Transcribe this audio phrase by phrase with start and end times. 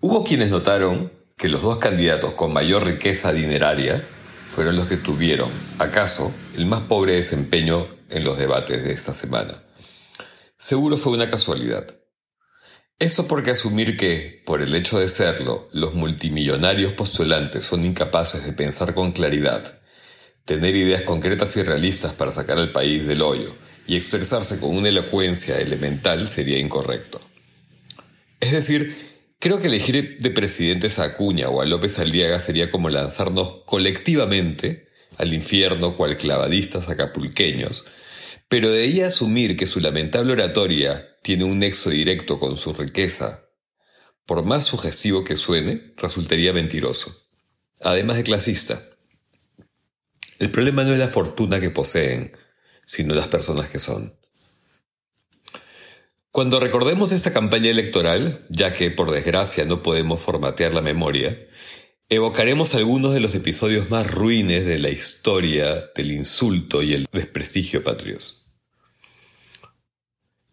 [0.00, 4.04] Hubo quienes notaron que los dos candidatos con mayor riqueza dineraria
[4.48, 5.48] fueron los que tuvieron,
[5.78, 9.62] acaso, el más pobre desempeño en los debates de esta semana.
[10.58, 11.86] Seguro fue una casualidad.
[12.98, 18.54] Eso porque asumir que, por el hecho de serlo, los multimillonarios postulantes son incapaces de
[18.54, 19.80] pensar con claridad,
[20.46, 23.54] tener ideas concretas y realistas para sacar al país del hoyo
[23.86, 27.20] y expresarse con una elocuencia elemental sería incorrecto.
[28.40, 32.88] Es decir, creo que elegir de presidentes a Acuña o a López Aliaga sería como
[32.88, 34.85] lanzarnos colectivamente
[35.18, 37.84] al infierno cual clavadistas acapulqueños
[38.48, 43.48] pero de ahí asumir que su lamentable oratoria tiene un nexo directo con su riqueza,
[44.24, 47.28] por más sugestivo que suene, resultaría mentiroso,
[47.80, 48.82] además de clasista.
[50.38, 52.36] El problema no es la fortuna que poseen,
[52.84, 54.16] sino las personas que son.
[56.30, 61.48] Cuando recordemos esta campaña electoral, ya que por desgracia no podemos formatear la memoria,
[62.08, 67.82] evocaremos algunos de los episodios más ruines de la historia del insulto y el desprestigio
[67.82, 68.52] patrios.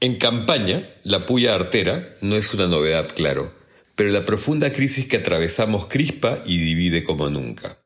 [0.00, 3.54] En campaña, la puya artera no es una novedad, claro,
[3.94, 7.78] pero la profunda crisis que atravesamos crispa y divide como nunca.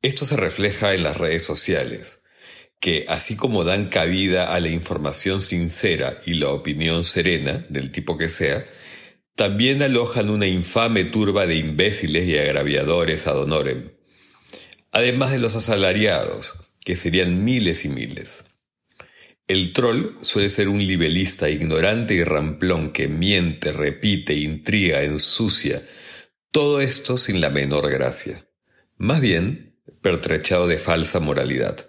[0.00, 2.22] Esto se refleja en las redes sociales,
[2.80, 8.16] que así como dan cabida a la información sincera y la opinión serena, del tipo
[8.16, 8.64] que sea,
[9.38, 13.92] también alojan una infame turba de imbéciles y agraviadores ad honorem,
[14.90, 18.46] además de los asalariados, que serían miles y miles.
[19.46, 25.84] El troll suele ser un libelista ignorante y ramplón que miente, repite, intriga, ensucia,
[26.50, 28.44] todo esto sin la menor gracia.
[28.96, 31.88] Más bien, pertrechado de falsa moralidad.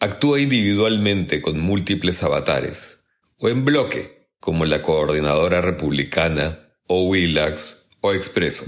[0.00, 3.04] Actúa individualmente con múltiples avatares,
[3.36, 4.13] o en bloque,
[4.44, 8.66] como la coordinadora republicana, o Willax, o Expreso.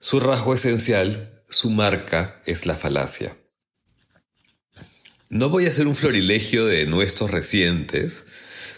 [0.00, 3.36] Su rasgo esencial, su marca, es la falacia.
[5.30, 8.26] No voy a hacer un florilegio de nuestros recientes,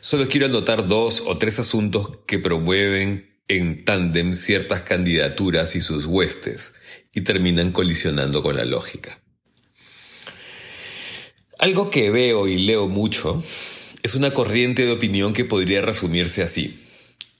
[0.00, 6.04] solo quiero anotar dos o tres asuntos que promueven en tándem ciertas candidaturas y sus
[6.04, 6.74] huestes
[7.14, 9.18] y terminan colisionando con la lógica.
[11.58, 13.42] Algo que veo y leo mucho
[14.04, 16.78] es una corriente de opinión que podría resumirse así.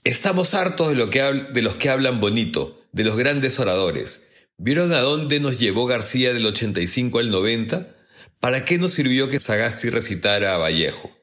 [0.03, 4.29] Estamos hartos de, lo que de los que hablan bonito, de los grandes oradores.
[4.57, 7.95] ¿Vieron a dónde nos llevó García del 85 al 90?
[8.39, 11.15] ¿Para qué nos sirvió que Sagasti recitara a Vallejo?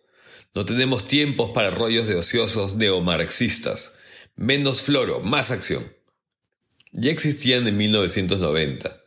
[0.54, 3.94] No tenemos tiempos para rollos de ociosos neomarxistas.
[4.36, 5.82] Menos floro, más acción.
[6.92, 9.01] Ya existían en 1990.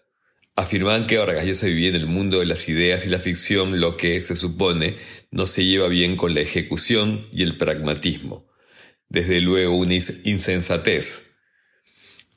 [0.58, 3.98] Afirmaban que Vargas se vivía en el mundo de las ideas y la ficción, lo
[3.98, 4.98] que, se supone,
[5.30, 8.48] no se lleva bien con la ejecución y el pragmatismo.
[9.10, 11.36] Desde luego una insensatez,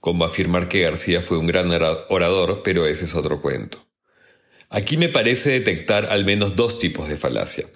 [0.01, 3.89] como afirmar que García fue un gran orador, pero ese es otro cuento.
[4.69, 7.67] Aquí me parece detectar al menos dos tipos de falacia.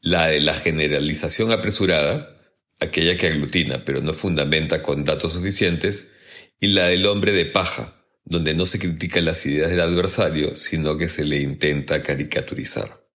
[0.00, 2.36] La de la generalización apresurada,
[2.80, 6.12] aquella que aglutina pero no fundamenta con datos suficientes,
[6.60, 7.97] y la del hombre de paja,
[8.28, 13.06] donde no se critican las ideas del adversario, sino que se le intenta caricaturizar.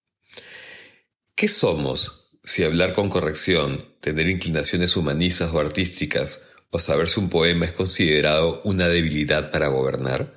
[1.35, 7.65] ¿Qué somos si hablar con corrección, tener inclinaciones humanistas o artísticas, o saberse un poema
[7.65, 10.33] es considerado una debilidad para gobernar?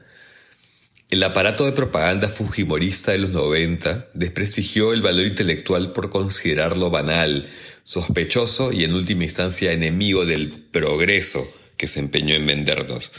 [1.09, 7.49] El aparato de propaganda fujimorista de los 90 desprestigió el valor intelectual por considerarlo banal,
[7.85, 13.13] sospechoso y en última instancia enemigo del progreso que se empeñó en vendernos.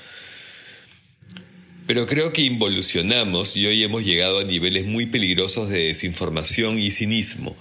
[1.88, 6.92] Pero creo que involucionamos y hoy hemos llegado a niveles muy peligrosos de desinformación y
[6.92, 7.56] cinismo,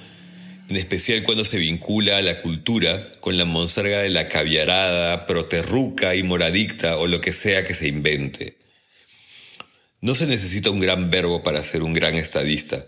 [0.69, 6.17] en especial cuando se vincula a la cultura con la monserga de la caviarada, proterruca
[6.17, 8.59] y moradicta o lo que sea que se invente.
[10.01, 12.85] No se necesita un gran verbo para ser un gran estadista,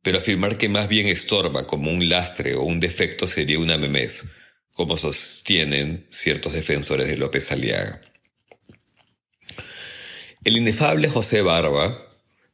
[0.00, 4.30] pero afirmar que más bien estorba como un lastre o un defecto sería una memez,
[4.72, 8.00] como sostienen ciertos defensores de López Aliaga.
[10.44, 12.06] El inefable José Barba,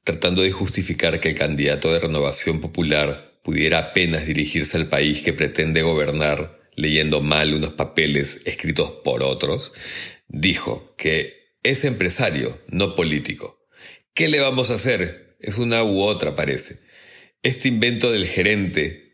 [0.05, 5.33] tratando de justificar que el candidato de renovación popular pudiera apenas dirigirse al país que
[5.33, 9.73] pretende gobernar leyendo mal unos papeles escritos por otros,
[10.29, 13.56] dijo que es empresario, no político,
[14.17, 15.37] ¿Qué le vamos a hacer?
[15.41, 16.87] Es una u otra, parece.
[17.43, 19.06] Este invento del gerente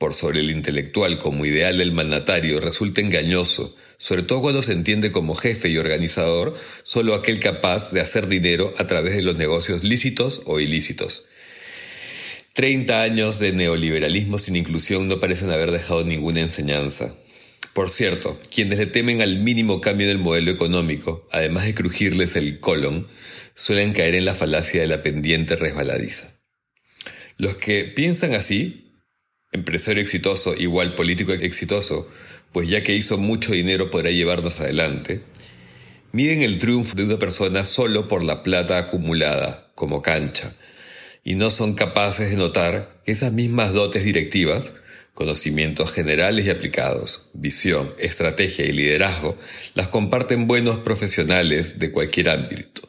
[0.00, 5.12] por sobre el intelectual como ideal del mandatario resulta engañoso, sobre todo cuando se entiende
[5.12, 6.54] como jefe y organizador
[6.84, 11.26] solo aquel capaz de hacer dinero a través de los negocios lícitos o ilícitos.
[12.54, 17.14] Treinta años de neoliberalismo sin inclusión no parecen haber dejado ninguna enseñanza.
[17.74, 22.58] Por cierto, quienes le temen al mínimo cambio del modelo económico, además de crujirles el
[22.58, 23.06] colon,
[23.54, 26.32] suelen caer en la falacia de la pendiente resbaladiza.
[27.36, 28.89] Los que piensan así,
[29.52, 32.08] empresario exitoso igual político exitoso,
[32.52, 35.22] pues ya que hizo mucho dinero podrá llevarnos adelante,
[36.12, 40.54] miden el triunfo de una persona solo por la plata acumulada como cancha,
[41.24, 44.74] y no son capaces de notar que esas mismas dotes directivas,
[45.14, 49.36] conocimientos generales y aplicados, visión, estrategia y liderazgo,
[49.74, 52.88] las comparten buenos profesionales de cualquier ámbito.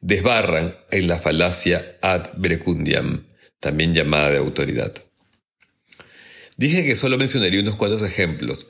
[0.00, 3.24] Desbarran en la falacia ad brecundiam,
[3.58, 5.05] también llamada de autoridad.
[6.56, 8.66] Dije que solo mencionaría unos cuantos ejemplos,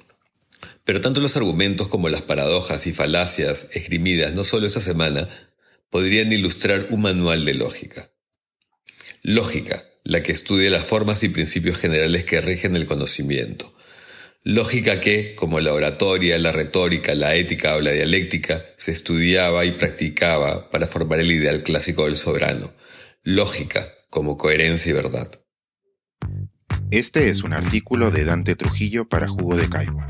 [0.85, 5.29] pero tanto los argumentos como las paradojas y falacias esgrimidas no solo esta semana
[5.88, 8.11] podrían ilustrar un manual de lógica.
[9.23, 13.73] Lógica, la que estudia las formas y principios generales que rigen el conocimiento.
[14.43, 19.73] Lógica que, como la oratoria, la retórica, la ética o la dialéctica, se estudiaba y
[19.73, 22.73] practicaba para formar el ideal clásico del soberano.
[23.23, 25.45] Lógica como coherencia y verdad.
[26.91, 30.06] Este es un artículo de Dante Trujillo para Jugo de Caigua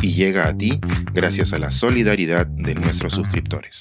[0.00, 0.80] y llega a ti
[1.12, 3.80] gracias a la solidaridad de nuestros suscriptores.